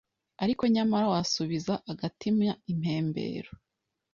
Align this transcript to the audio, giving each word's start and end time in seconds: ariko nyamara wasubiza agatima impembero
ariko 0.43 0.63
nyamara 0.73 1.05
wasubiza 1.13 1.73
agatima 1.91 2.47
impembero 2.71 3.51